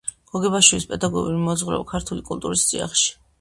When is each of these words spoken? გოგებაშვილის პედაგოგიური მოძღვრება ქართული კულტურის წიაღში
გოგებაშვილის 0.35 0.87
პედაგოგიური 0.93 1.41
მოძღვრება 1.49 1.85
ქართული 1.93 2.25
კულტურის 2.31 2.65
წიაღში 2.73 3.15